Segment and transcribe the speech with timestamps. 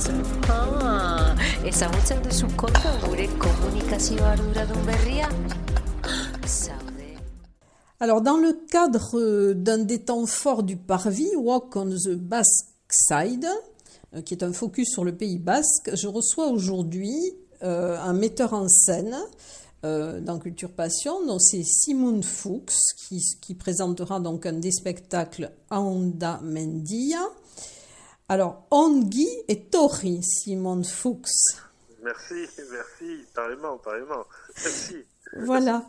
[0.00, 0.40] Zaude.
[8.00, 12.66] Alors, dans le cadre euh, d'un des temps forts du Parvis, Walk on the Basque
[12.90, 13.46] Side,
[14.14, 17.14] euh, qui est un focus sur le Pays Basque, je reçois aujourd'hui
[17.62, 19.16] euh, un metteur en scène
[19.82, 26.38] dans Culture Passion, donc c'est Simon Fuchs, qui, qui présentera donc un des spectacles Aonda
[26.42, 27.20] Mendia.
[28.30, 31.56] Alors, Ongi et Tori, Simon Fuchs.
[32.00, 34.24] Merci, merci, pareillement, pareillement.
[34.54, 34.96] Merci.
[35.36, 35.84] Voilà.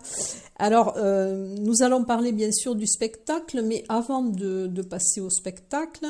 [0.58, 5.30] Alors, euh, nous allons parler bien sûr du spectacle, mais avant de, de passer au
[5.30, 6.08] spectacle,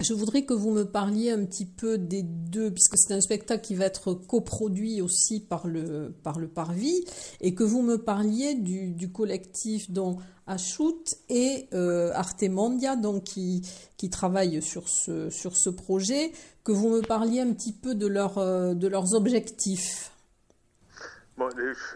[0.00, 3.62] je voudrais que vous me parliez un petit peu des deux, puisque c'est un spectacle
[3.62, 7.04] qui va être coproduit aussi par le, par le Parvis,
[7.40, 13.24] et que vous me parliez du, du collectif dont Achout et euh, Arte Mondia, donc
[13.24, 13.62] qui,
[13.96, 16.32] qui travaillent sur ce, sur ce projet,
[16.64, 20.12] que vous me parliez un petit peu de, leur, euh, de leurs objectifs.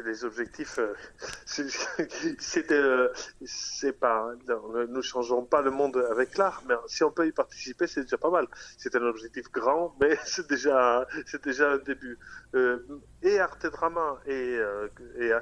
[0.05, 0.95] Les, objectifs, euh,
[1.47, 3.13] c'est euh,
[4.01, 7.87] pas, non, nous changeons pas le monde avec l'art, mais si on peut y participer,
[7.87, 8.47] c'est déjà pas mal.
[8.79, 12.19] C'est un objectif grand, mais c'est déjà, c'est déjà un début.
[12.55, 12.79] Euh,
[13.23, 14.89] et Arte Drama et, euh,
[15.19, 15.33] et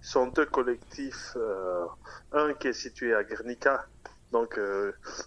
[0.00, 1.86] sont deux collectifs, euh,
[2.32, 3.86] un qui est situé à Guernica,
[4.32, 4.58] donc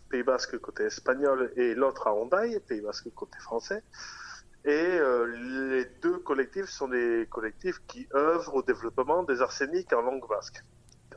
[0.09, 3.84] Pays Basque côté espagnol, et l'autre à Hondaï, Pays Basque côté français.
[4.66, 5.25] Et euh,
[5.74, 10.63] les deux collectifs sont des collectifs qui œuvrent au développement des arséniques en langue basque.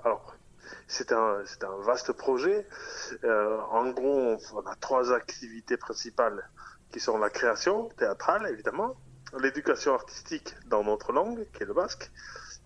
[0.05, 0.35] Alors,
[0.89, 2.67] c'est un, c'est un vaste projet.
[3.23, 6.49] Euh, en gros, on a trois activités principales
[6.91, 8.97] qui sont la création théâtrale, évidemment,
[9.41, 12.11] l'éducation artistique dans notre langue, qui est le basque,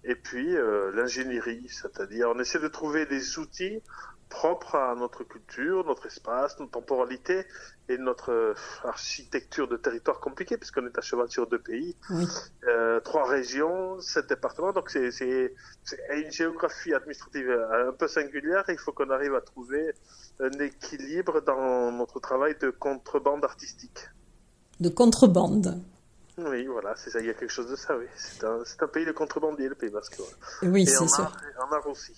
[0.05, 3.81] et puis euh, l'ingénierie, c'est-à-dire on essaie de trouver des outils
[4.29, 7.45] propres à notre culture, notre espace, notre temporalité
[7.89, 12.25] et notre euh, architecture de territoire compliquée, puisqu'on est à cheval sur deux pays, Oui.
[12.69, 15.11] euh, trois régions, sept départements, donc c'est
[16.15, 19.93] une géographie administrative un peu singulière et il faut qu'on arrive à trouver
[20.39, 23.99] un équilibre dans notre travail de contrebande artistique.
[24.79, 25.75] de contrebande.
[26.47, 28.07] Oui, voilà, c'est ça, il y a quelque chose de ça, oui.
[28.17, 30.17] C'est un, pays de contrebandiers, le Pays Basque.
[30.19, 30.73] voilà.
[30.73, 31.33] Oui, c'est ça.
[31.59, 32.13] en art aussi.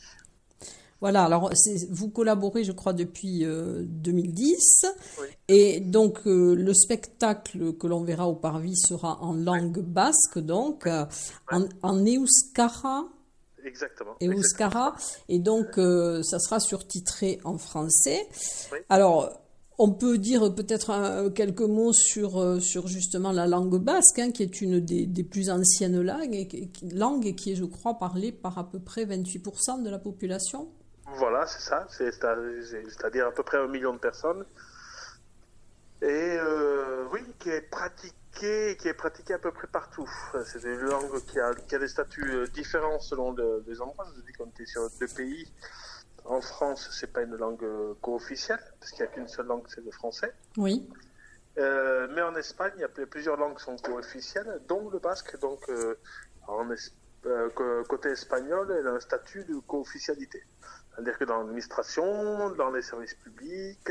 [1.03, 1.51] Voilà, alors
[1.91, 4.87] vous collaborez, je crois, depuis euh, 2010.
[5.21, 5.27] Oui.
[5.49, 10.87] Et donc, euh, le spectacle que l'on verra au Parvis sera en langue basque, donc,
[10.87, 11.05] euh,
[11.51, 13.09] en, en euskara.
[13.65, 14.15] Exactement.
[14.21, 14.95] Et euskara.
[15.29, 18.29] Et donc, euh, ça sera surtitré en français.
[18.71, 18.79] Oui.
[18.89, 19.42] Alors,
[19.79, 24.31] on peut dire peut-être un- quelques mots sur, euh, sur justement la langue basque, hein,
[24.31, 28.59] qui est une des, plus anciennes langues et, langue qui est, je crois, parlée par
[28.59, 30.69] à peu près 28% de la population.
[31.17, 31.87] Voilà, c'est ça.
[31.91, 34.45] C'est- c'est- C'est-à-dire à peu près un million de personnes.
[36.01, 40.09] Et euh, oui, qui est pratiquée, qui est pratiquée à peu près partout.
[40.47, 44.07] C'est une langue qui a, des statuts euh, différents selon le- les endroits.
[44.17, 45.47] Je dis qu'on était sur deux pays.
[46.25, 49.65] En France, c'est pas une langue euh, co-officielle, parce qu'il n'y a qu'une seule langue,
[49.69, 50.33] c'est le français.
[50.57, 50.89] Oui.
[51.59, 54.99] Euh, mais en Espagne, il y a pl- plusieurs langues qui sont co-officielles, dont le
[54.99, 55.39] basque.
[55.41, 55.99] Donc, euh,
[56.47, 56.93] en es-
[57.27, 60.43] euh, co- côté espagnol, elle a un statut de co-officialité.
[60.95, 63.91] C'est-à-dire que dans l'administration, dans les services publics,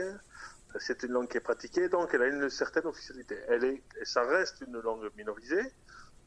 [0.80, 3.38] c'est une langue qui est pratiquée, donc elle a une certaine officialité.
[3.48, 5.74] Elle est, et ça reste une langue minorisée,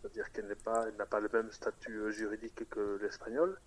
[0.00, 3.58] c'est-à-dire qu'elle n'est pas, elle n'a pas le même statut juridique que l'espagnol,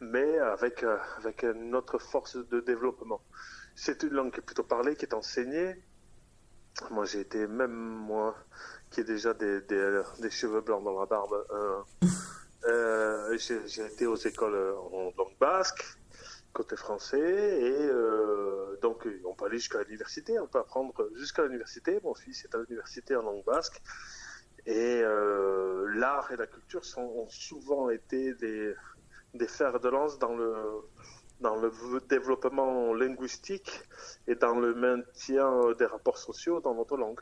[0.00, 3.20] mais avec, euh, avec une autre force de développement.
[3.74, 5.76] C'est une langue qui est plutôt parlée, qui est enseignée,
[6.90, 8.36] moi, j'ai été, même moi,
[8.90, 11.80] qui ai déjà des, des, cheveux blancs dans la barbe, euh,
[12.66, 15.84] euh, j'ai été aux écoles en langue basque,
[16.52, 17.90] côté français, et
[18.80, 21.98] donc on peut aller jusqu'à l'université, on peut apprendre jusqu'à l'université.
[22.04, 23.82] Mon fils est à l'université en langue basque,
[24.66, 28.72] et l'art et la culture sont, ont souvent été des,
[29.34, 30.54] des fers de lance dans le
[31.40, 31.70] dans le
[32.08, 33.82] développement linguistique
[34.26, 35.48] et dans le maintien
[35.78, 37.20] des rapports sociaux dans notre langue.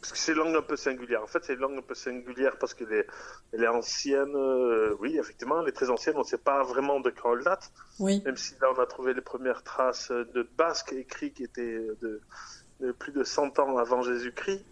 [0.00, 1.24] Parce que c'est une langue un peu singulière.
[1.24, 3.06] En fait, c'est une langue un peu singulière parce qu'elle est,
[3.52, 4.32] elle est ancienne.
[4.36, 6.14] euh, oui, effectivement, elle est très ancienne.
[6.16, 7.72] On ne sait pas vraiment de quand elle date.
[7.98, 8.22] Oui.
[8.24, 12.20] Même si là, on a trouvé les premières traces de basque écrit qui étaient de,
[12.78, 14.64] de plus de 100 ans avant Jésus-Christ.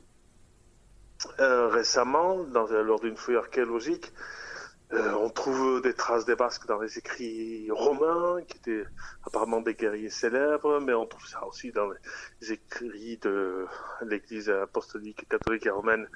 [1.41, 4.13] Euh, récemment, dans, lors d'une fouille archéologique,
[4.93, 8.85] euh, on trouve des traces des Basques dans les écrits romains, qui étaient
[9.25, 13.67] apparemment des guerriers célèbres, mais on trouve ça aussi dans les écrits de
[14.03, 16.09] l'Église apostolique catholique et romaine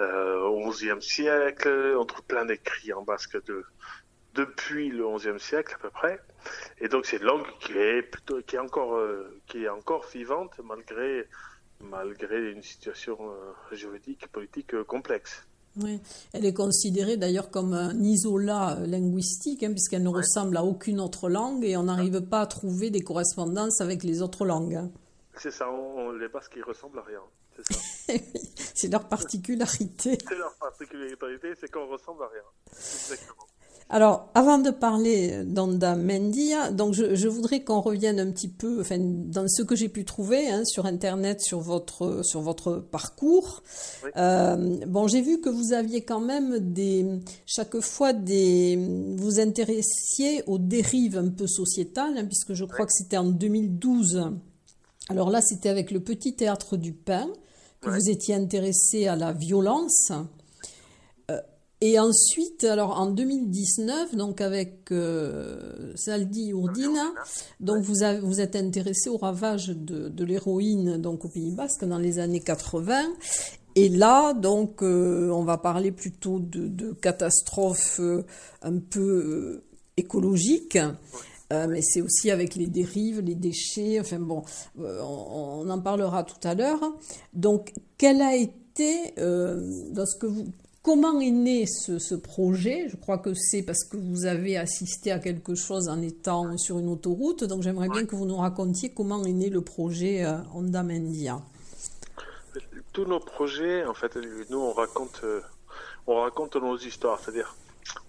[0.00, 1.94] euh, au XIe siècle.
[1.96, 3.64] On trouve plein d'écrits en basque de,
[4.34, 6.20] depuis le XIe siècle à peu près.
[6.78, 10.04] Et donc c'est une langue qui est plutôt, qui est encore, euh, qui est encore
[10.06, 11.28] vivante malgré
[11.80, 15.47] malgré une situation euh, juridique et politique complexe.
[15.82, 16.00] Oui.
[16.32, 21.00] Elle est considérée d'ailleurs comme un isolat euh, linguistique, hein, puisqu'elle ne ressemble à aucune
[21.00, 24.74] autre langue et on n'arrive pas à trouver des correspondances avec les autres langues.
[24.76, 24.90] hein.
[25.40, 27.20] C'est ça, on, on- les Basques ils ressemblent à rien.
[27.56, 27.80] C'est ça.
[28.74, 30.16] C'est leur particularité.
[30.28, 32.42] C'est leur particularité, c'est qu'on ressemble à rien.
[32.72, 33.44] Exactement.
[33.90, 38.82] Alors, avant de parler d'Anda Mendia, donc je, je voudrais qu'on revienne un petit peu,
[38.82, 43.62] enfin, dans ce que j'ai pu trouver hein, sur Internet, sur votre sur votre parcours.
[44.04, 44.10] Oui.
[44.18, 47.06] Euh, bon, j'ai vu que vous aviez quand même des
[47.46, 48.78] chaque fois des
[49.16, 54.32] vous intéressiez aux dérives un peu sociétales, hein, puisque je crois que c'était en 2012.
[55.08, 57.28] Alors là, c'était avec le Petit Théâtre du Pain
[57.80, 60.12] que vous étiez intéressé à la violence.
[61.80, 67.12] Et ensuite, alors en 2019, donc avec euh, Saldi Urdina,
[67.60, 71.84] donc vous, avez, vous êtes intéressé au ravage de, de l'héroïne donc au Pays Basque
[71.84, 73.04] dans les années 80.
[73.76, 78.24] Et là, donc, euh, on va parler plutôt de, de catastrophes euh,
[78.62, 79.64] un peu euh,
[79.96, 80.78] écologiques.
[81.52, 84.42] Euh, mais c'est aussi avec les dérives, les déchets, enfin bon,
[84.80, 86.80] euh, on, on en parlera tout à l'heure.
[87.32, 90.46] Donc, quel a été, euh, dans ce que vous,
[90.88, 92.88] comment est né ce, ce projet?
[92.88, 96.78] Je crois que c'est parce que vous avez assisté à quelque chose en étant sur
[96.78, 100.38] une autoroute, donc j'aimerais bien que vous nous racontiez comment est né le projet euh,
[100.54, 101.42] Honda Mendia.
[102.94, 104.16] Tous nos projets, en fait,
[104.48, 105.42] nous on raconte, euh,
[106.06, 107.54] on raconte nos histoires, c'est-à-dire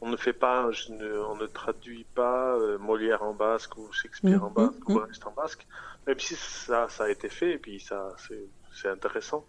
[0.02, 3.92] on ne fait pas, je ne- on ne traduit pas euh, Molière en basque ou
[3.92, 5.00] Shakespeare en Mhm, basque ou mhm.
[5.00, 5.68] Brest en basque,
[6.08, 9.48] même si ça, ça a été fait et puis ça, c'est, c'est intéressant.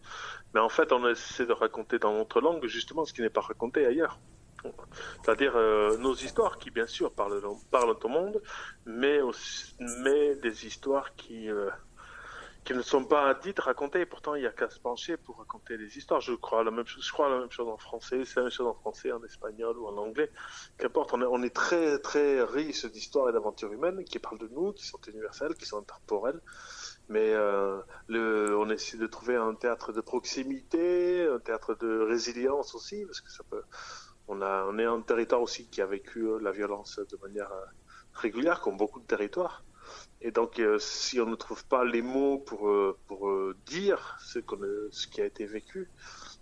[0.54, 3.40] Mais en fait, on essaie de raconter dans notre langue justement ce qui n'est pas
[3.42, 4.20] raconté ailleurs.
[5.24, 8.42] C'est-à-dire euh, nos histoires qui, bien sûr, parlent, parlent au monde,
[8.84, 11.70] mais, aussi, mais des histoires qui, euh,
[12.70, 14.06] qui ne sont pas dites, racontées.
[14.06, 16.20] Pourtant, il n'y a qu'à se pencher pour raconter des histoires.
[16.20, 17.04] Je crois la même chose.
[17.04, 18.24] Je crois la même chose en français.
[18.24, 20.30] C'est la même chose en français, en espagnol ou en anglais.
[20.78, 21.12] Qu'importe.
[21.12, 24.72] On est, on est très très riche d'histoires et d'aventures humaines qui parlent de nous,
[24.72, 26.40] qui sont universelles, qui sont intemporelles.
[27.08, 32.76] Mais euh, le, on essaie de trouver un théâtre de proximité, un théâtre de résilience
[32.76, 33.64] aussi, parce que ça peut.
[34.28, 37.64] On a, on est un territoire aussi qui a vécu la violence de manière euh,
[38.12, 39.64] régulière, comme beaucoup de territoires.
[40.22, 44.18] Et donc, euh, si on ne trouve pas les mots pour, euh, pour euh, dire
[44.22, 45.90] ce, euh, ce qui a été vécu,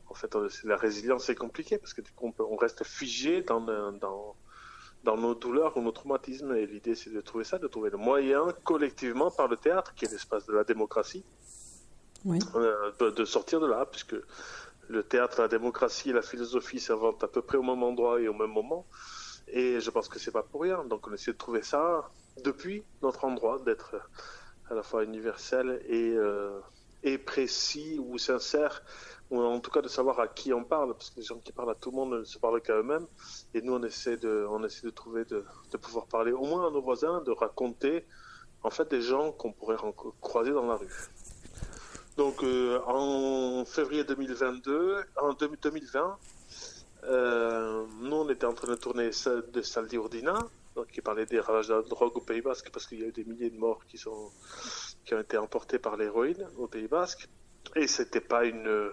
[0.09, 3.43] en fait, la résilience c'est compliqué parce que du coup, on, peut- on reste figé
[3.43, 4.37] dans, dans,
[5.05, 6.55] dans nos douleurs ou nos traumatismes.
[6.57, 10.07] Et l'idée, c'est de trouver ça, de trouver le moyen collectivement par le théâtre, qui
[10.07, 11.25] est l'espace de la démocratie,
[12.25, 12.39] Oui.
[13.01, 14.17] de, de sortir de là, puisque
[14.89, 18.27] le théâtre, la démocratie et la philosophie s'inventent à peu près au même endroit et
[18.29, 18.87] au même moment.
[19.47, 20.85] Et je pense que c'est pas pour rien.
[20.85, 22.11] Donc on essaie de trouver ça
[22.45, 23.97] depuis notre endroit, d'être
[24.71, 26.61] à la fois universel et, euh,
[27.03, 28.83] et précis ou sincère,
[29.31, 31.53] ou en tout cas de savoir à qui on parle, parce que les gens qui
[31.53, 33.07] parlent à tout le monde ne se parlent qu'à eux-mêmes.
[33.55, 35.45] Et nous, on essaie de, on essaie de trouver, de,
[35.81, 38.07] pouvoir parler au moins à nos voisins, de raconter
[38.63, 39.77] en fait des gens qu'on pourrait
[40.21, 40.93] croiser dans la rue.
[42.17, 46.19] Donc euh, en février 2022, en 2020,
[47.05, 49.11] euh, nous on était en train de tourner
[49.53, 50.49] de Saldi Urdina, donc
[50.87, 53.13] qui parlait des ravages de la drogue au Pays Basque, parce qu'il y a eu
[53.13, 54.31] des milliers de morts qui sont
[55.05, 57.29] qui ont été emportés par l'héroïne au Pays Basque,
[57.75, 58.91] et c'était pas une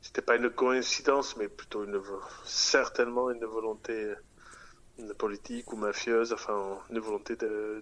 [0.00, 2.00] c'était pas une coïncidence, mais plutôt une
[2.44, 4.14] certainement une volonté
[5.18, 7.36] politique ou mafieuse, enfin une volonté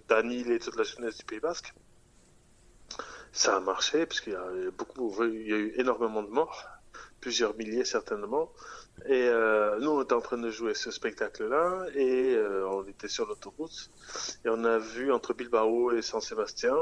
[0.07, 1.73] d'annihiler toute la jeunesse du Pays Basque.
[3.31, 6.65] Ça a marché parce qu'il y a beaucoup, il y a eu énormément de morts,
[7.25, 8.51] plusieurs milliers certainement.
[9.07, 13.07] Et euh, nous, on était en train de jouer ce spectacle-là et euh, on était
[13.07, 13.89] sur l'autoroute
[14.45, 16.77] et on a vu entre Bilbao et San Sébastien.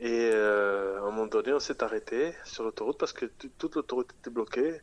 [0.00, 3.26] Et euh, à un moment donné, on s'est arrêté sur l'autoroute parce que
[3.58, 4.80] toute l'autoroute était bloquée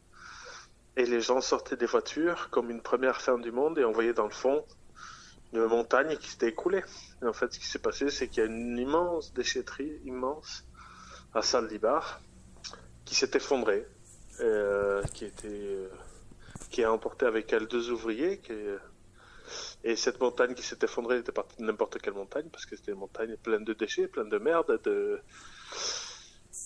[0.96, 4.14] et les gens sortaient des voitures comme une première fin du monde et on voyait
[4.14, 4.64] dans le fond
[5.52, 6.84] une montagne qui s'était écoulée.
[7.22, 10.64] Et en fait, ce qui s'est passé, c'est qu'il y a une immense déchetterie, immense,
[11.34, 12.22] à Saldibar,
[13.04, 13.86] qui s'est effondrée,
[14.42, 15.90] euh, qui était, euh,
[16.70, 18.42] qui a emporté avec elle deux ouvriers.
[19.84, 23.00] Et cette montagne qui s'est effondrée n'était pas n'importe quelle montagne, parce que c'était une
[23.00, 25.20] montagne pleine de déchets, pleine de merde, de,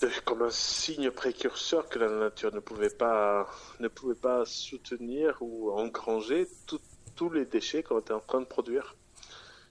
[0.01, 5.37] de, comme un signe précurseur que la nature ne pouvait pas, ne pouvait pas soutenir
[5.41, 6.47] ou engranger
[7.15, 8.95] tous les déchets qu'on était en train de produire.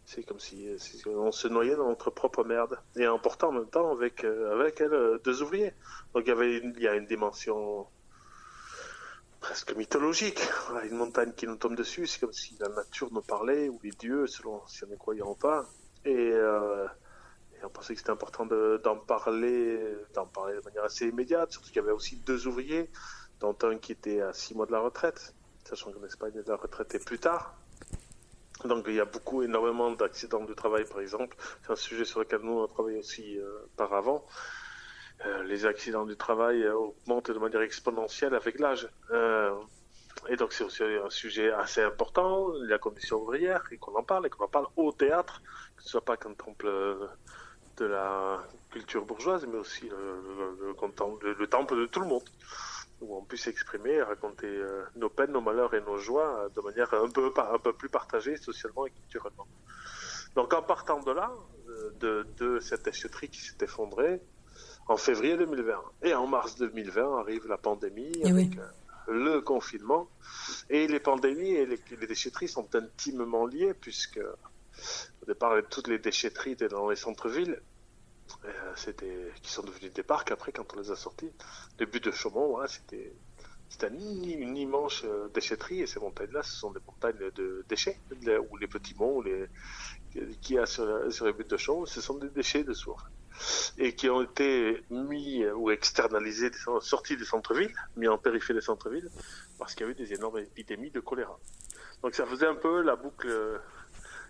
[0.06, 3.52] C'est comme si, si, on se noyait dans notre propre merde et en portant en
[3.52, 5.72] même temps avec euh, avec elle euh, deux ouvriers.
[6.14, 7.86] Donc il y a une dimension
[9.44, 10.40] presque mythologique.
[10.70, 13.78] Voilà, une montagne qui nous tombe dessus, c'est comme si la nature nous parlait ou
[13.82, 15.66] les dieux, selon si on est croyant ou pas.
[16.06, 16.86] Et, euh,
[17.54, 19.84] et on pensait que c'était important de- d'en parler,
[20.14, 21.52] d'en parler de manière assez immédiate.
[21.52, 22.90] Surtout qu'il y avait aussi deux ouvriers,
[23.40, 25.34] dont un qui était à six mois de la retraite,
[25.68, 27.54] sachant qu'en Espagne la retraite est plus tard.
[28.64, 31.36] Donc il y a beaucoup, énormément d'accidents du travail, par exemple.
[31.62, 34.24] C'est un sujet sur lequel nous on travaille aussi euh, par avant.
[35.26, 38.88] Euh, les accidents du travail euh, augmentent de manière exponentielle avec l'âge.
[39.10, 39.54] Euh,
[40.28, 44.26] et donc c'est aussi un sujet assez important, la condition ouvrière, et qu'on en parle,
[44.26, 45.40] et qu'on en parle au théâtre,
[45.76, 46.68] que ce soit pas qu'un temple
[47.76, 50.74] de la culture bourgeoise, mais aussi le,
[51.46, 52.28] temple de tout le monde,
[53.00, 54.62] où on puisse s'exprimer, raconter
[54.96, 57.08] nos peines, nos malheurs et nos joies de manière un
[57.58, 59.46] peu, plus partagée socialement et culturellement.
[60.36, 61.30] Donc en partant de là,
[62.00, 64.22] de, de cette déchetterie qui s'est effondrée,
[64.88, 65.82] en février 2020.
[66.02, 68.58] Et en mars 2020 arrive la pandémie Eh avec oui.
[68.58, 70.08] euh, le confinement.
[70.70, 74.20] Et les pandémies et les, les déchetteries sont intimement liées puisque
[75.22, 77.60] au départ toutes les déchetteries étaient dans les centres-villes.
[78.44, 81.30] Euh, c'était qui sont devenus des parcs après quand on les a sortis.
[81.78, 83.12] Le but de Chaumont, voilà, c'était
[83.82, 87.98] un i- une immense euh, déchetterie et ces montagnes-là, ce sont des montagnes de déchets,
[88.50, 89.46] ou les petits monts, les
[90.40, 90.86] qui a sur
[91.26, 93.04] les buttes de Chaumont, ce sont des déchets de source
[93.78, 96.50] et qui ont été mis ou externalisés,
[96.80, 99.10] sortis des centres-villes, mis en périphérie des centres-villes,
[99.58, 101.38] parce qu'il y a eu des énormes épidémies de choléra.
[102.02, 103.60] Donc ça faisait un peu la boucle,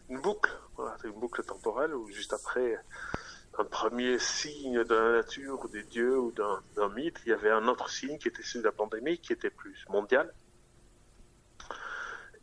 [0.09, 2.79] une boucle, voilà, une boucle temporelle où juste après
[3.59, 7.51] un premier signe de la nature des dieux ou d'un d'un mythe, il y avait
[7.51, 10.33] un autre signe qui était celui de la pandémie, qui était plus mondial.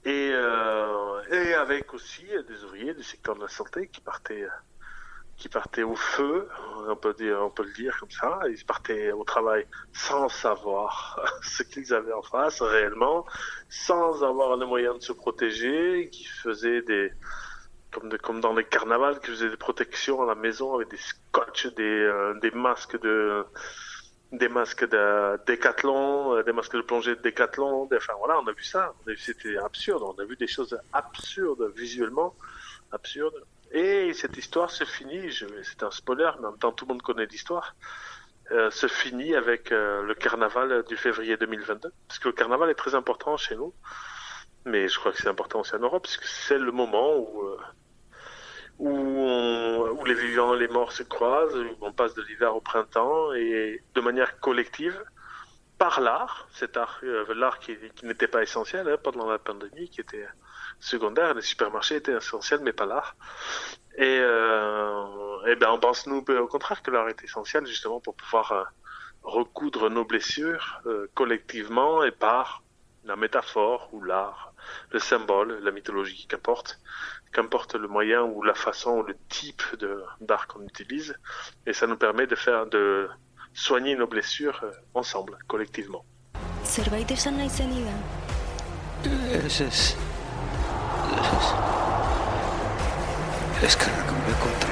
[0.03, 4.48] Et, euh, et avec aussi des ouvriers du secteur de la santé qui partaient
[5.42, 6.48] qui partaient au feu,
[6.88, 8.40] on peut dire, on peut le dire comme ça.
[8.48, 13.26] Ils partaient au travail sans savoir ce qu'ils avaient en face réellement,
[13.68, 17.12] sans avoir les moyens de se protéger, qui faisaient des
[18.22, 21.84] comme, dans les carnavals, qui faisaient des protections à la maison avec des scotch, des,
[21.84, 23.44] euh, des masques de
[24.32, 28.54] des masques de décathlon, euh, des masques de plongée de décathlon, enfin voilà, on a
[28.54, 32.34] vu ça, c'était absurde, on a vu des choses absurdes visuellement,
[32.92, 33.44] absurdes.
[33.74, 35.32] Et cette histoire se finit,
[35.63, 37.75] c'est un spoiler, mais en même temps tout le monde connaît l'histoire,
[38.51, 42.75] euh, se finit avec euh, le carnaval du février 2022, parce que le carnaval est
[42.75, 43.75] très important chez nous,
[44.66, 47.44] mais je crois que c'est important aussi en Europe, parce que c'est le moment où
[47.44, 47.58] euh,
[48.78, 52.56] où, on- où les vivants et les morts se croisent, où on passe de l'hiver
[52.56, 55.01] au printemps, et de manière collective,
[55.82, 60.00] par l'art, cet art, euh, l'art qui, n'était pas essentiel hein, pendant la pandémie, qui
[60.00, 60.28] était
[60.80, 63.16] secondaire, les supermarchés étaient essentiels, mais pas l'art.
[63.98, 68.16] Et, euh, et ben on pense nous au contraire que l'art est essentiel justement pour
[68.16, 68.64] pouvoir euh,
[69.24, 72.62] recoudre nos blessures euh, collectivement et par
[73.04, 74.54] la métaphore ou l'art,
[74.92, 76.80] le symbole, la mythologie, qu'importe,
[77.34, 81.16] qu'importe le moyen ou la façon ou le type de d'art qu'on utilise,
[81.66, 83.10] et ça nous permet de faire de
[83.53, 86.03] soigner nos blessures euh, ensemble, collectivement.
[86.65, 88.01] Zerbait esan nahi zenidan?
[89.03, 89.96] Ez ez.
[91.20, 91.48] Ez ez.
[93.63, 94.72] Eskerrak gure kontra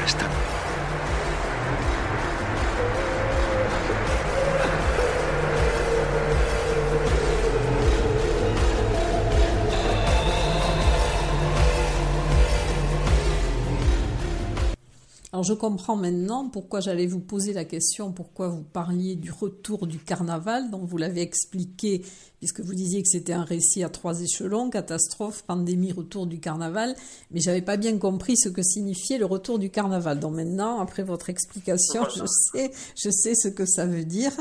[15.31, 19.86] Alors je comprends maintenant pourquoi j'allais vous poser la question, pourquoi vous parliez du retour
[19.86, 22.03] du carnaval, dont vous l'avez expliqué,
[22.39, 26.95] puisque vous disiez que c'était un récit à trois échelons, catastrophe, pandémie, retour du carnaval,
[27.29, 30.19] mais j'avais pas bien compris ce que signifiait le retour du carnaval.
[30.19, 34.33] Donc maintenant, après votre explication, je sais, je sais ce que ça veut dire.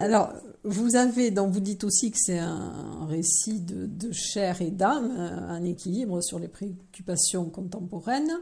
[0.00, 0.32] Alors,
[0.64, 5.12] vous avez, donc vous dites aussi que c'est un récit de, de chair et d'âme,
[5.12, 8.32] un équilibre sur les préoccupations contemporaines.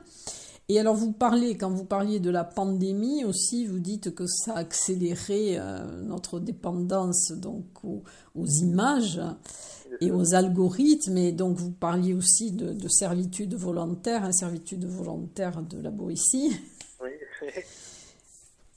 [0.71, 4.53] Et alors vous parlez, quand vous parliez de la pandémie aussi, vous dites que ça
[4.53, 8.03] a accéléré euh, notre dépendance donc aux,
[8.35, 9.21] aux images.
[10.01, 11.17] et aux algorithmes.
[11.17, 16.53] Et donc, vous parliez aussi de, de servitude volontaire, hein, servitude volontaire de la Boétie.
[17.03, 17.11] Oui.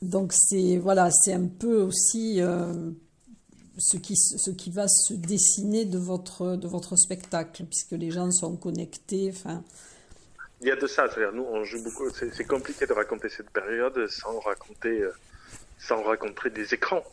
[0.02, 2.92] Donc, c'est voilà, c'est un peu aussi euh,
[3.78, 8.32] ce, qui, ce qui va se dessiner de votre, de votre spectacle, puisque les gens
[8.32, 9.32] sont connectés.
[9.32, 9.64] Enfin,
[10.62, 12.10] Il y a de ça, c'est-à-dire nous on joue beaucoup.
[12.12, 15.12] C'est compliqué de raconter cette période sans raconter, euh,
[15.80, 17.04] sans raconter des écrans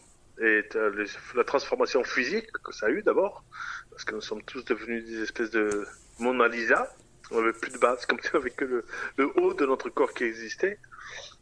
[0.41, 3.43] et euh, la transformation physique que ça a eu d'abord,
[3.91, 5.87] parce que nous sommes tous devenus des espèces de
[6.19, 6.95] Mona Lisa.
[7.31, 8.85] On n'avait plus de base, comme si on avait que
[9.17, 10.79] le haut de notre corps qui existait.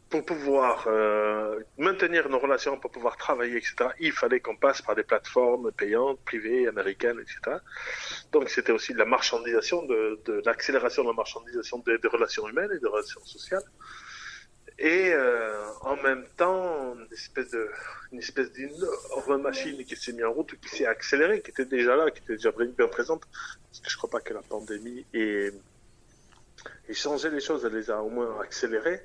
[0.09, 4.95] Pour pouvoir euh, maintenir nos relations, pour pouvoir travailler, etc., il fallait qu'on passe par
[4.95, 7.57] des plateformes payantes, privées, américaines, etc.
[8.31, 12.79] Donc c'était aussi de la marchandisation, de, l'accélération de la marchandisation des, relations humaines et
[12.79, 13.65] des relations sociales.
[14.79, 17.69] Et euh, en même temps, une espèce de,
[18.13, 21.97] une espèce d'énorme machine qui s'est mise en route, qui s'est accélérée, qui était déjà
[21.97, 23.23] là, qui était déjà bien présente.
[23.71, 25.53] Parce que je crois pas que la pandémie ait
[26.93, 29.01] changé les choses, elle les a au moins accélérées.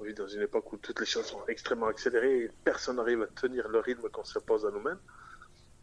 [0.00, 3.22] On vit dans une époque où toutes les choses sont extrêmement accélérées et personne n'arrive
[3.22, 5.00] à tenir le rythme qu'on se pose à nous-mêmes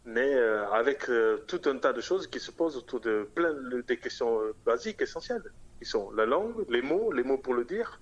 [0.06, 3.52] mais euh, avec euh, tout un tas de choses qui se posent autour de plein
[3.52, 5.42] de, des questions euh, basiques, essentielles,
[5.80, 8.00] qui sont la langue, les mots, les mots pour le dire.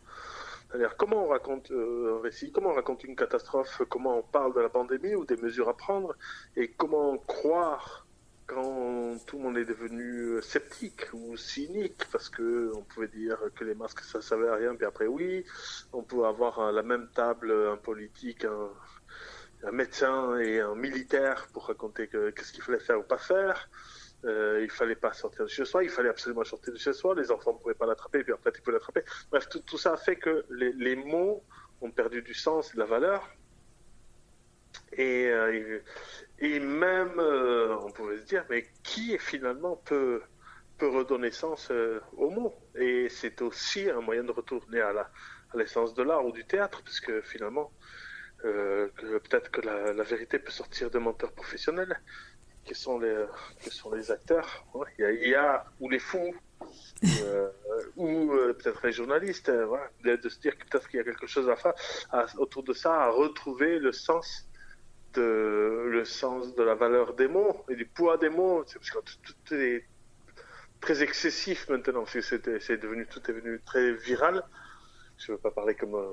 [0.68, 4.60] C'est-à-dire comment on raconte un récit, comment on raconte une catastrophe, comment on parle de
[4.60, 6.14] la pandémie ou des mesures à prendre,
[6.56, 8.03] et comment croire
[8.46, 13.38] quand tout le monde est devenu euh, sceptique ou cynique, parce que on pouvait dire
[13.54, 15.44] que les masques ça servait à rien, puis après oui,
[15.92, 18.70] on pouvait avoir à la même table un politique, un,
[19.72, 23.70] médecin et un militaire pour raconter que- qu'est-ce qu'il fallait faire ou pas faire.
[24.26, 27.14] Euh, il fallait pas sortir de chez soi, il fallait absolument sortir de chez soi,
[27.14, 29.02] les enfants ne pouvaient pas l'attraper, puis après ils pouvaient l'attraper.
[29.30, 31.42] Bref, tout, tout ça a fait que les mots
[31.80, 33.28] ont perdu du sens et de la valeur.
[34.96, 35.80] Et, euh,
[36.38, 40.22] et même, euh, on pouvait se dire, mais qui finalement peut,
[40.78, 45.10] peut redonner sens euh, aux mots Et c'est aussi un moyen de retourner à la-
[45.52, 46.82] à l'essence de l'art ou du théâtre,
[47.22, 47.72] finalement,
[48.44, 51.98] euh, que peut-être que la, vérité peut sortir de menteurs professionnels,
[52.64, 53.24] qui sont les,
[53.60, 54.64] qui sont les acteurs?
[54.98, 56.34] Il y, a, ou les fous,
[57.96, 61.56] ou peut-être les journalistes, de, se dire que peut-être qu'il y a quelque chose à
[61.56, 61.74] faire
[62.38, 64.48] autour de ça, à retrouver le sens
[65.20, 68.64] le sens de la valeur des mots et du poids des mots.
[68.66, 69.84] C'est parce que tout, est
[70.80, 74.42] très excessif maintenant, c'est devenu tout est devenu très viral.
[75.16, 76.10] Je ne veux pas parler comme un,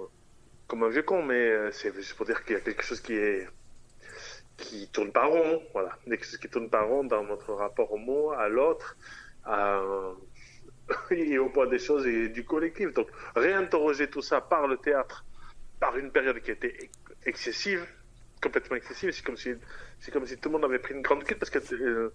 [0.67, 3.13] comme un vieux con, mais euh, c'est pour dire qu'il y a quelque chose qui
[3.13, 3.47] est
[4.57, 7.97] qui tourne pas rond, voilà, quelque chose qui tourne pas rond dans notre rapport au
[7.97, 8.95] mot, à l'autre,
[9.43, 9.81] à
[11.11, 12.93] et au poids des choses et du collectif.
[12.93, 15.25] Donc réinterroger tout ça par le théâtre,
[15.79, 17.85] par une période qui était ex- excessive,
[18.41, 19.53] complètement excessive, c'est comme si
[19.99, 22.13] c'est comme si tout le monde avait pris une grande cuite parce que euh,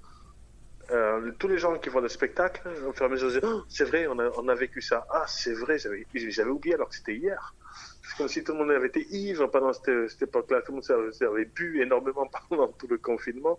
[0.90, 3.62] euh, tous les gens qui voient le spectacle, au fur et à mesure, disent, Oh,
[3.68, 5.06] c'est vrai, on a, vécu ça.
[5.10, 7.54] Ah, c'est vrai, j'avais oublié alors que c'était hier.
[8.02, 10.62] C'est comme si tout le monde avait été ivre pendant cette, cette époque-là.
[10.62, 13.58] Tout le monde avait bu énormément pendant tout le confinement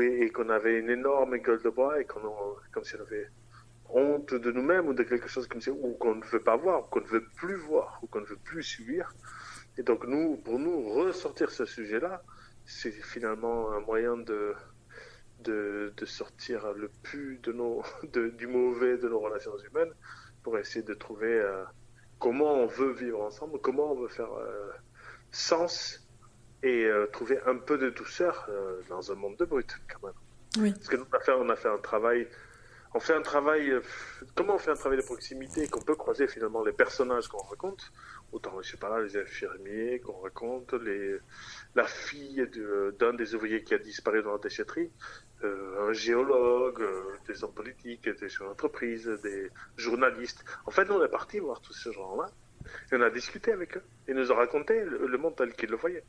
[0.00, 2.20] et qu'on avait une énorme gueule de bois et qu'on
[2.72, 3.28] comme si on avait
[3.88, 6.80] honte de nous-mêmes ou de quelque chose comme ça, ou qu'on ne veut pas voir,
[6.80, 9.14] ou qu'on ne veut plus voir, ou qu'on ne veut plus subir.
[9.78, 12.22] Et donc nous, pour nous, ressortir ce sujet-là,
[12.64, 14.54] c'est finalement un moyen de,
[15.40, 19.92] de, de sortir le plus de nos, de- du mauvais de nos relations humaines
[20.42, 21.64] pour essayer de trouver euh,
[22.18, 24.70] comment on veut vivre ensemble, comment on veut faire euh,
[25.30, 26.06] sens
[26.62, 28.48] et euh, trouver un peu de douceur
[28.88, 30.16] dans un monde de brut quand même.
[30.58, 30.72] Oui.
[30.72, 32.26] Parce que nous, on a fait, on a fait un travail,
[32.94, 33.82] on fait un travail, euh,
[34.34, 37.92] comment on fait un travail de proximité qu'on peut croiser finalement les personnages qu'on raconte,
[38.32, 41.18] autant, je sais pas là, les infirmiers qu'on raconte, les,
[41.74, 42.48] la fille
[42.98, 44.90] d'un des ouvriers qui a disparu dans la déchetterie,
[45.44, 50.44] euh, un géologue, euh, des hommes politiques, des chefs d'entreprise, des journalistes.
[50.64, 52.30] En fait, on est parti voir tous ces gens-là,
[52.90, 55.70] et on a discuté avec eux, et ils nous ont raconté le monde tel qu'ils
[55.70, 56.04] le voyaient.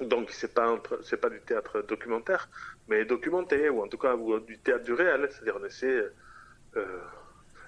[0.00, 2.48] Donc, c'est pas, pas du théâtre documentaire,
[2.88, 6.02] mais documenté, ou en tout cas du théâtre du réel, c'est-à-dire on essaie.
[6.76, 7.00] euh,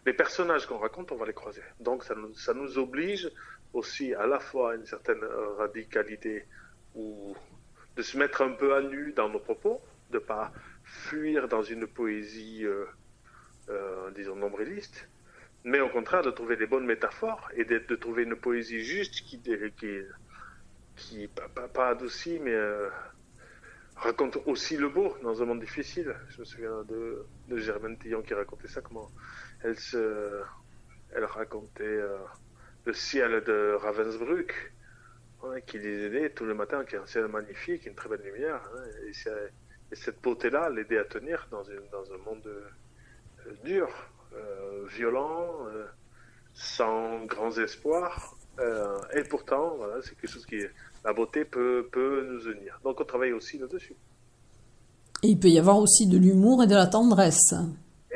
[0.07, 1.62] les personnages qu'on raconte, on va les croiser.
[1.81, 3.31] Donc, ça nous, ça nous oblige
[3.73, 5.23] aussi à la fois à une certaine
[5.59, 6.47] radicalité
[6.95, 7.37] ou
[7.97, 10.53] de se mettre un peu à nu dans nos propos, de pas
[10.85, 12.87] fuir dans une poésie, euh,
[13.69, 15.09] euh, disons, nombriliste,
[15.64, 19.23] mais au contraire de trouver des bonnes métaphores et de, de trouver une poésie juste
[19.27, 19.40] qui,
[19.77, 20.01] qui,
[21.01, 22.89] qui pas, pas, pas mais euh,
[23.97, 26.15] raconte aussi le beau dans un monde difficile.
[26.29, 29.11] Je me souviens de, Germaine Tillon qui racontait ça, comment
[29.63, 30.43] elle se,
[31.13, 32.19] elle racontait euh,
[32.85, 34.73] le ciel de Ravensbrück,
[35.43, 38.23] ouais, qui les aidait tout le matin, qui est un ciel magnifique, une très belle
[38.23, 38.61] lumière.
[38.77, 38.85] hein,
[39.93, 43.89] et cette beauté-là, l'aider à tenir dans, un monde euh, dur,
[44.87, 45.67] violent,
[46.55, 48.37] sans grands espoirs.
[49.15, 50.71] Et pourtant, voilà, c'est quelque chose qui est,
[51.05, 52.79] la beauté peut, peut nous unir.
[52.85, 53.95] Donc on travaille aussi là-dessus.
[55.23, 57.55] Et il peut y avoir aussi de l'humour et de la tendresse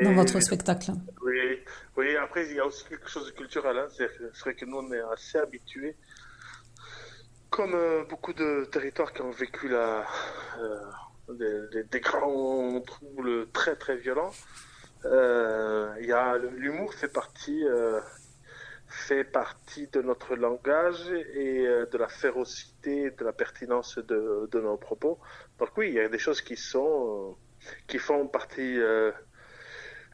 [0.03, 0.93] dans votre spectacle.
[1.23, 1.59] Oui,
[1.97, 3.77] oui, après, il y a aussi quelque chose de culturel.
[3.79, 3.87] Hein.
[4.33, 5.97] C'est que nous, on est assez habitués,
[7.51, 10.05] comme euh, beaucoup de territoires qui ont vécu la,
[10.61, 10.81] euh,
[11.35, 14.33] des, des- des grands troubles très, très violents.
[15.05, 17.63] Euh, il y a l'humour fait partie,
[18.89, 24.61] fait partie de notre langage et euh, de la férocité, de la pertinence de, de
[24.61, 25.19] nos propos.
[25.59, 28.79] Donc oui, il y a des choses qui sont, euh, qui font partie.
[28.79, 29.11] euh,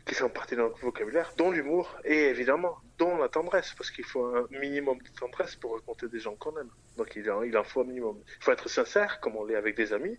[0.07, 4.25] qui partie de notre vocabulaire, dont l'humour et évidemment dont la tendresse, parce qu'il faut
[4.25, 6.71] un minimum de tendresse pour raconter des gens qu'on aime.
[6.97, 8.21] Donc il en, il en faut un minimum.
[8.27, 10.19] Il faut être sincère, comme on l'est avec des amis,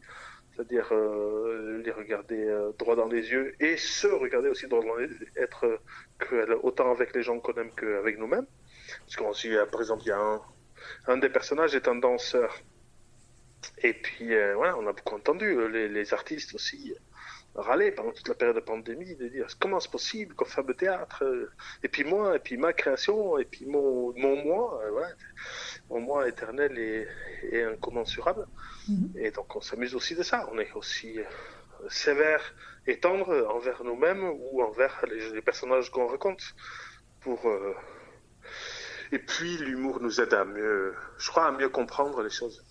[0.62, 4.96] c'est-à-dire euh, les regarder euh, droit dans les yeux et se regarder aussi droit dans
[4.96, 5.78] les yeux, être euh,
[6.20, 8.46] cruel autant avec les gens qu'on aime qu'avec nous-mêmes.
[9.00, 10.42] Parce qu'on suit, euh, par exemple, il y a un,
[11.08, 12.60] un des personnages est un danseur.
[13.84, 16.96] Et puis, voilà, on a beaucoup entendu les artistes aussi
[17.56, 20.74] râler pendant toute la période de pandémie, de dire comment c'est possible qu'on fasse le
[20.74, 21.52] théâtre, euh,
[21.84, 25.10] et puis moi, et puis ma création, et puis mon, mon moi, euh, voilà,
[25.90, 27.08] mon moi éternel et,
[27.52, 28.48] et incommensurable.
[28.88, 29.14] Mhm.
[29.18, 31.24] Et donc on s'amuse aussi de ça, on est aussi euh,
[31.90, 32.56] sévère
[32.88, 36.56] et tendre envers nous-mêmes ou envers les, les personnages qu'on raconte.
[37.20, 37.76] Pour, euh,
[39.12, 42.64] Et puis l'humour nous aide à mieux, je crois, à mieux comprendre les choses.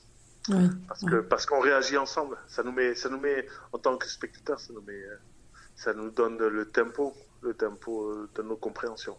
[0.50, 0.68] Oui.
[0.88, 4.08] Parce que parce qu'on réagit ensemble, ça nous met, ça nous met en tant que
[4.08, 5.16] spectateur, ça nous met, euh,
[5.76, 9.16] ça nous donne le tempo, le tempo euh, de nos compréhensions.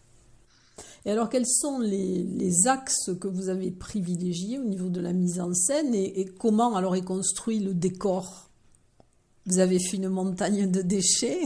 [1.05, 5.13] Et alors, quels sont les, les axes que vous avez privilégiés au niveau de la
[5.13, 8.49] mise en scène et, et comment alors est construit le décor?
[9.45, 11.39] Vous avez fait une montagne de déchets?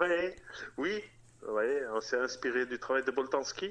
[0.00, 0.06] Oui,
[0.76, 1.00] oui,
[1.50, 3.70] ouais, on s'est inspiré du travail de Boltanski,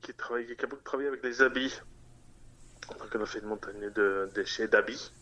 [0.00, 1.72] qui travaille, qui a beaucoup travaillé avec des habits.
[2.90, 5.12] On a fait une montagne de déchets d'habits.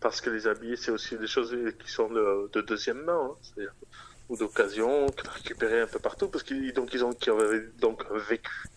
[0.00, 3.62] Parce que les habits, c'est aussi des choses qui sont de, de deuxième main, hein,
[4.28, 8.04] ou d'occasion, qu'on a récupéré un peu partout, parce qu'ils donc, ils ont, avaient donc
[8.12, 8.68] vécu.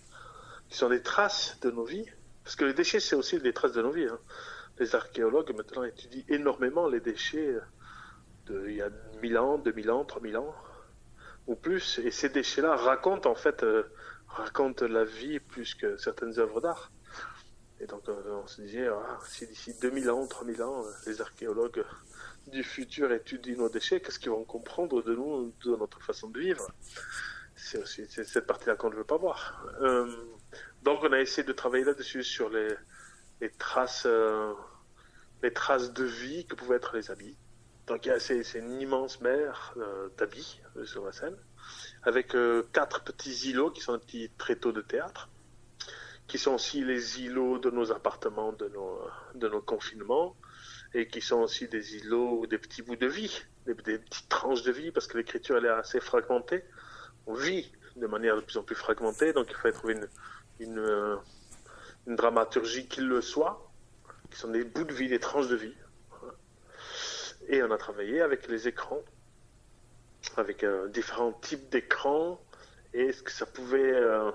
[0.70, 2.06] Qui sont des traces de nos vies.
[2.44, 4.08] Parce que les déchets, c'est aussi des traces de nos vies.
[4.08, 4.20] hein.
[4.80, 7.56] Les archéologues, maintenant, étudient énormément les déchets
[8.48, 8.90] de, il y a
[9.22, 10.56] 1000 ans, 2000 ans, 3000 ans,
[11.48, 12.00] ou plus.
[12.00, 13.84] Et ces déchets-là racontent, en fait, euh,
[14.28, 16.92] racontent la vie plus que certaines œuvres d'art.
[17.82, 21.20] Et donc, euh, on se disait, ah, si d'ici 2000 ans, 3000 ans, euh, les
[21.20, 21.84] archéologues
[22.48, 26.40] du futur étudient nos déchets, qu'est-ce qu'ils vont comprendre de nous, de notre façon de
[26.40, 26.68] vivre?
[27.56, 29.66] C'est cette partie-là qu'on ne veut pas voir.
[29.82, 30.08] Euh,
[30.84, 32.70] donc, on a essayé de travailler là-dessus, sur les,
[33.58, 34.08] traces,
[35.42, 37.38] les traces de vie que pouvaient être les habits.
[37.88, 41.36] Donc, c'est une immense mer euh, d'habits sur la scène,
[42.04, 42.36] avec
[42.74, 45.30] quatre petits îlots qui sont des petits tréteaux de théâtre
[46.32, 49.02] qui sont aussi les îlots de nos appartements, de nos,
[49.36, 50.34] de nos confinements,
[50.94, 54.72] et qui sont aussi des îlots, des petits bouts de vie, des, petites tranches de
[54.72, 56.64] vie, parce que l'écriture elle est assez fragmentée.
[57.28, 60.08] On vit de manière de plus en plus fragmentée, donc il faut trouver une,
[60.62, 61.18] une, euh,
[62.08, 63.70] dramaturgie qui le soit,
[64.30, 65.76] qui sont des bouts de vie, des tranches de vie.
[67.50, 69.02] Et on a travaillé avec les écrans,
[70.38, 72.40] avec euh, différents types d'écrans,
[72.94, 74.32] et ce que ça pouvait euh,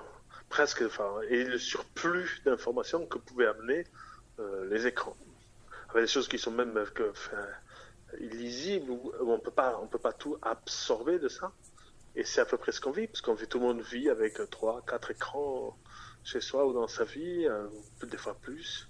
[0.48, 3.85] presque, enfin, et le surplus d'informations que pouvaient amener
[4.38, 5.16] euh, les écrans.
[5.90, 7.12] Avec des choses qui sont même euh,
[8.20, 11.52] illisibles, où on peut pas, on peut pas tout absorber de ça.
[12.16, 14.09] Et c'est à peu près ce qu'on vit, parce qu'on vit, tout le monde vit
[14.09, 15.76] avec euh, trois, quatre écrans
[16.24, 17.68] chez soi ou dans sa vie, euh,
[18.02, 18.88] des fois plus,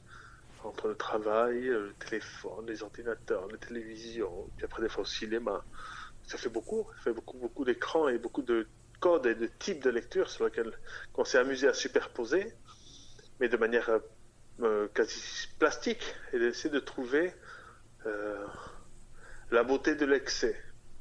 [0.62, 5.64] entre le travail, le téléphone, les ordinateurs, les télévisions, puis après des fois au cinéma.
[6.26, 8.66] Ça fait beaucoup, ça fait beaucoup, beaucoup d'écrans et beaucoup de
[9.00, 10.72] codes et de types de lecture sur lesquels
[11.14, 12.52] on s'est amusé à superposer,
[13.40, 13.90] mais de manière
[14.61, 17.32] euh, quasi plastique, et d'essayer de trouver
[18.06, 18.46] euh,
[19.50, 20.56] la beauté de l'excès.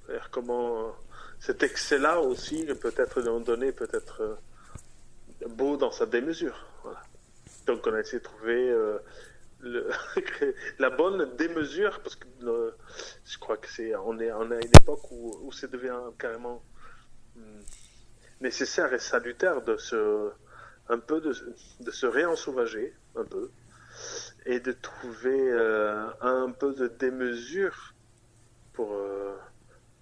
[0.06, 0.92] C'est-à-dire comment euh,
[1.40, 6.66] cet excès-là aussi peut être donné peut être euh, beau dans sa démesure.
[7.68, 8.76] Donc on a essayé de trouver
[10.80, 12.28] la bonne démesure parce que
[13.26, 16.00] je crois que c'est on est on est à une époque où, où ça devient
[16.20, 16.64] carrément
[17.36, 17.62] hum,
[18.42, 20.32] nécessaire et salutaire de se
[20.90, 21.34] un peu de,
[21.80, 23.50] de se réensauvager un peu
[24.46, 27.94] et de trouver euh, un peu de démesure
[28.74, 29.36] pour euh,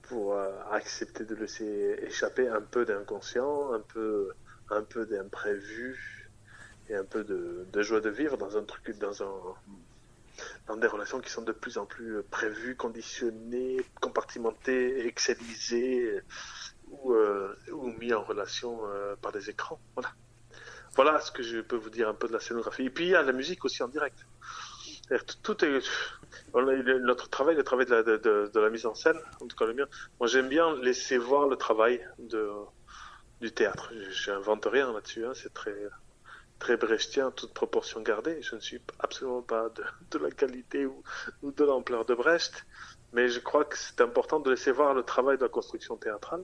[0.04, 4.32] pour euh, accepter de laisser échapper un peu d'inconscient, un peu
[4.69, 6.30] un peu d'imprévu
[6.89, 9.56] et un peu de, de joie de vivre dans un truc dans un
[10.67, 16.22] dans des relations qui sont de plus en plus prévues, conditionnées, compartimentées, excellisées
[17.01, 19.79] ou, euh, ou mis en relation euh, par des écrans.
[19.95, 20.12] Voilà.
[20.95, 22.84] Voilà ce que je peux vous dire un peu de la scénographie.
[22.84, 24.25] Et puis il y a la musique aussi en direct.
[25.43, 25.58] Tout
[26.53, 29.86] notre travail, le travail de la, mise en scène, en tout cas le mien.
[30.19, 32.06] Moi, j'aime bien laisser voir le travail
[33.41, 33.91] du théâtre.
[34.12, 35.25] Je n'invente rien là-dessus.
[35.25, 35.34] hein.
[35.36, 35.75] C'est très
[36.60, 38.41] très brechtien, toute proportion gardée.
[38.41, 41.03] Je ne suis absolument pas de, de la qualité ou,
[41.41, 42.65] ou de l'ampleur de Brecht,
[43.12, 46.43] mais je crois que c'est important de laisser voir le travail de la construction théâtrale.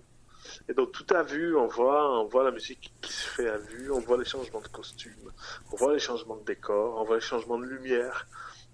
[0.68, 3.58] Et donc tout à vue, on voit, on voit la musique qui se fait à
[3.58, 5.32] vue, on voit les changements de costumes,
[5.72, 8.28] on voit les changements de décor, on voit les changements de lumière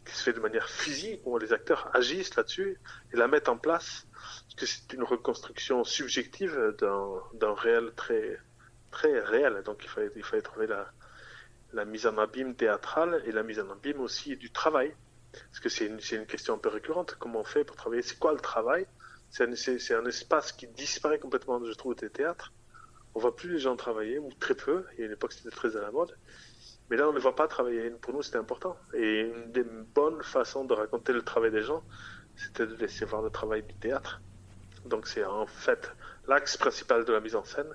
[0.05, 2.79] qui se fait de manière physique, où les acteurs agissent là-dessus
[3.11, 8.39] et la mettent en place, parce que c'est une reconstruction subjective d'un réel très
[8.91, 9.63] très réel.
[9.63, 10.67] Donc il fallait il fallait trouver
[11.73, 14.95] la mise en abîme théâtrale et la mise en abîme aussi du travail.
[15.31, 17.17] Parce que c'est une, une question un peu récurrente.
[17.19, 18.01] Comment on fait pour travailler?
[18.01, 18.87] C'est quoi le travail?
[19.35, 22.53] C'est un, espace qui disparaît complètement, je trouve, des théâtres.
[23.15, 24.85] On voit plus les gens travailler, ou très peu.
[24.93, 26.15] Il y a une époque, c'était très à la mode.
[26.89, 27.89] Mais là, on ne voit pas travailler.
[27.89, 28.77] Pour nous, c'était important.
[28.93, 31.83] Et une des bonnes façons de raconter le travail des gens,
[32.37, 34.21] c'était de laisser voir le travail du théâtre.
[34.85, 35.91] Donc c'est en fait
[36.27, 37.67] l'axe principal de la mise en scène,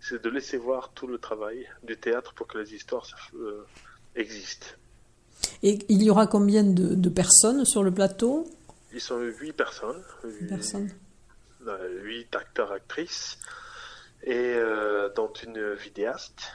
[0.00, 3.64] c'est de laisser voir tout le travail du théâtre pour que les histoires euh,
[4.14, 4.66] existent.
[5.62, 8.46] Et il y aura combien de, de personnes sur le plateau?
[8.92, 10.90] Ils sont huit personnes, huit, Personnes.
[12.02, 13.38] Huit acteurs, actrices,
[14.22, 16.52] et euh, dont une vidéaste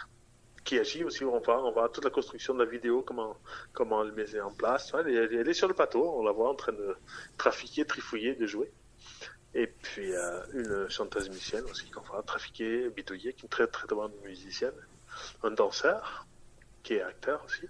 [0.64, 1.24] qui agit aussi.
[1.26, 3.38] On voit, on toute la construction de la vidéo, comment,
[3.74, 4.94] comment elle met en place.
[4.98, 6.96] Elle, est- elle est sur le plateau, on la voit en train de
[7.38, 8.72] trafiquer, trifouiller, de jouer.
[9.56, 13.68] Et puis euh, une chanteuse musicienne aussi qu'on voit trafiquer, bidouiller, qui est une très
[13.68, 13.88] très
[14.24, 14.74] musicienne.
[15.44, 16.26] Un danseur,
[16.82, 17.68] qui est acteur aussi,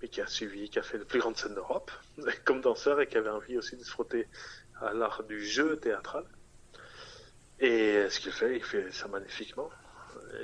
[0.00, 1.90] mais qui a suivi, qui a fait les plus grandes scènes d'Europe
[2.44, 4.26] comme danseur et qui avait envie aussi de se frotter
[4.80, 6.24] à l'art du jeu théâtral.
[7.60, 9.70] Et ce qu'il fait, il fait ça magnifiquement.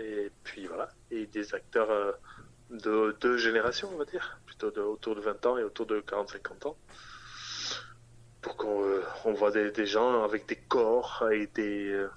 [0.00, 0.90] Et puis voilà.
[1.10, 2.12] Et des acteurs euh,
[2.70, 6.00] de deux générations, on va dire, plutôt de, autour de 20 ans et autour de
[6.00, 6.76] 40-50 ans.
[8.40, 12.10] Pour qu'on euh, on voit des, des gens avec des corps et des, euh,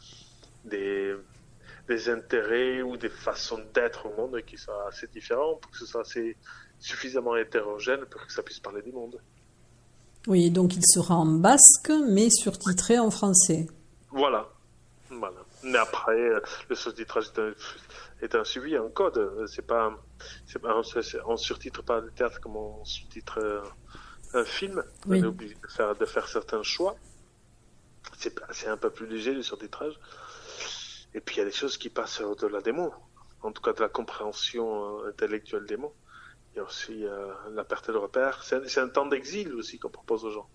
[0.66, 1.16] des,
[1.88, 5.86] des intérêts ou des façons d'être au monde qui sont assez différents, pour que ce
[5.86, 6.36] soit assez
[6.80, 9.20] suffisamment hétérogène pour que ça puisse parler du monde.
[10.28, 13.68] Oui, donc il sera en basque, mais surtitré en français.
[14.12, 14.50] Voilà.
[15.10, 15.38] Voilà.
[15.64, 16.40] Mais après, euh,
[16.70, 17.54] le sous-titrage est un,
[18.22, 19.46] est un suivi, un code.
[19.48, 19.98] C'est pas,
[20.46, 23.62] c'est pas, c'est- on surtitre pas le théâtre comme on sous-titre euh,
[24.34, 24.84] un film.
[25.06, 25.20] Oui.
[25.20, 26.96] On est obligé de faire, de faire certains choix.
[28.18, 29.98] C'est pas- c'est un peu plus léger le surtitrage.
[31.14, 32.94] Et puis il y a des choses qui passent au-delà des mots.
[33.42, 35.96] En tout cas, de la compréhension euh, intellectuelle des mots.
[36.54, 38.44] Il y a aussi euh, la perte de repère.
[38.44, 40.50] C'est un, c'est un temps d'exil aussi qu'on propose aux gens.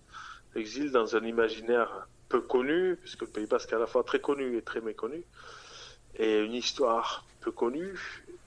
[0.53, 4.19] L'exil dans un imaginaire peu connu, puisque le Pays Basque est à la fois très
[4.19, 5.23] connu et très méconnu,
[6.15, 7.95] et une histoire peu connue,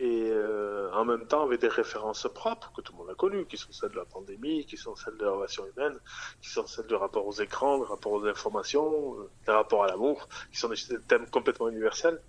[0.00, 3.46] et euh, en même temps avec des références propres que tout le monde a connues,
[3.46, 5.96] qui sont celles de la pandémie, qui sont celles de la relation humaine,
[6.42, 9.86] qui sont celles du rapport aux écrans, le rapport aux informations, euh, le rapport à
[9.86, 12.20] l'amour, qui sont des thèmes complètement universels.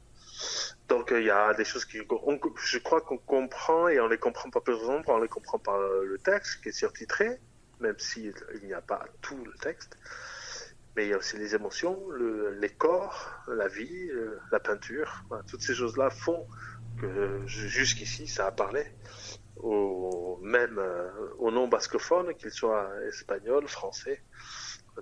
[0.90, 4.20] Donc euh, il y a des choses qui, je crois qu'on comprend et on les
[4.20, 7.40] comprend pas par exemple, on les comprend par le texte qui est surtitré,
[7.80, 9.98] même s'il n'y a pas tout le texte.
[10.98, 15.24] Mais il y a aussi les émotions, le, les corps, la vie, euh, la peinture.
[15.48, 16.48] Toutes ces choses-là font
[17.00, 18.84] que jusqu'ici ça a parlé
[19.58, 24.24] au même euh, au non bascophone, qu'ils soient espagnols, français,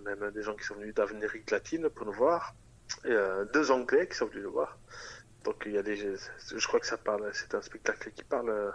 [0.04, 2.56] même des gens qui sont venus d'Amérique latine pour nous voir,
[3.06, 4.78] et, euh, deux Anglais qui sont venus nous voir.
[5.46, 8.74] Donc il y a des, je crois que ça parle, c'est un spectacle qui parle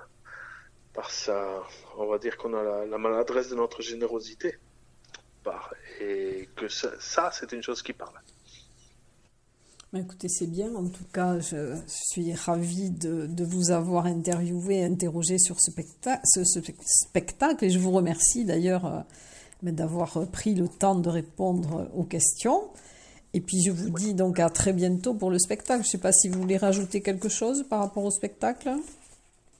[0.95, 1.63] par sa,
[1.99, 4.59] on va dire qu'on a la, la maladresse de notre générosité,
[6.01, 8.15] et que ça, ça, c'est une chose qui parle.
[9.95, 10.73] Écoutez, c'est bien.
[10.77, 16.21] En tout cas, je suis ravie de, de vous avoir interviewé, interrogé sur ce, specta-
[16.25, 17.65] ce- ce spectacle.
[17.65, 19.01] Et je vous remercie d'ailleurs euh,
[19.63, 22.71] ben, d'avoir pris le temps de répondre aux questions.
[23.35, 25.83] Et puis je vous dis donc à très bientôt pour le spectacle.
[25.83, 28.69] Je ne sais pas si vous voulez rajouter quelque chose par rapport au spectacle.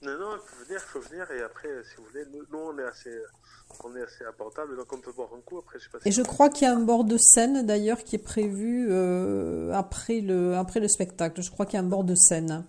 [0.03, 0.37] Non, non,
[0.71, 3.17] venir, il faut venir, et après, si vous voulez, nous, nous, on est assez,
[3.85, 5.59] on est assez abordable, donc on peut boire un coup.
[5.59, 7.67] Après, je sais pas si Et je crois qu'il y a un bord de scène
[7.67, 11.43] d'ailleurs qui est prévu euh, après, le, après le spectacle.
[11.43, 12.65] Je crois qu'il y a un bord de scène.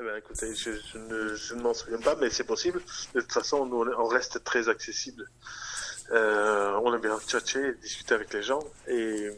[0.00, 2.80] Eh bien, écoutez, je, je ne, je ne m'en souviens pas, mais c'est possible.
[3.14, 5.28] De toute façon, nous, on reste très accessible.
[6.10, 9.28] Euh, on aime bien tchatcher, discuter avec les gens, et,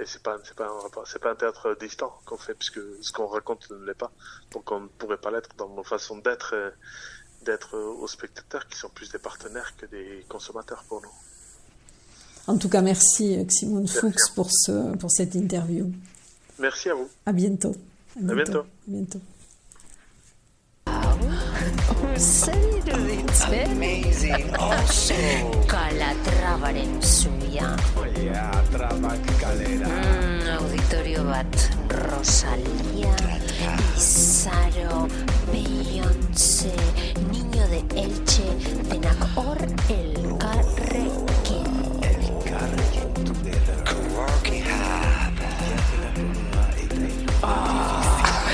[0.00, 2.80] et c'est pas, c'est pas un rapport- c'est pas un théâtre distant qu'on fait, puisque
[3.00, 4.10] ce qu'on raconte ne l'est pas.
[4.52, 6.70] Donc, on ne pourrait pas l'être dans nos façons d'être euh,
[7.44, 11.10] d'être aux spectateurs qui sont plus des partenaires que des consommateurs pour nous.
[12.46, 13.98] En tout cas, merci Simone Merci.
[13.98, 15.90] Fuchs pour, ce, pour cette interview.
[16.58, 17.08] Merci à vous.
[17.26, 17.74] À bientôt.
[18.16, 18.60] bientôt.
[18.60, 19.20] À bientôt.
[19.20, 19.20] Zer iruditzen?
[23.42, 24.54] Amazing.
[24.58, 25.14] Also.
[25.66, 27.76] Kalatrabaren zuia.
[28.22, 29.88] Yeah, trabak kalera.
[29.88, 31.52] Mm, auditorio bat.
[31.92, 33.14] Rosalía,
[33.96, 35.08] Izaro,
[35.52, 36.72] Beyoncé,
[37.30, 38.48] Niño de Elche,
[38.88, 41.68] denak hor elkarrekin.
[43.84, 45.36] Coworking hub.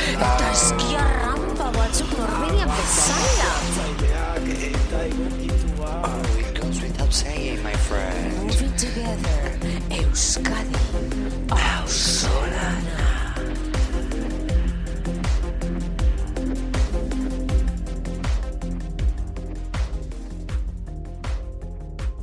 [0.08, 1.17] Eta eskia
[1.68, 3.50] rampa batzuk Norvegian bezala.
[6.04, 8.44] Oh, it goes without saying, my friend.
[8.44, 9.38] Moving together,
[9.90, 10.77] Euskadi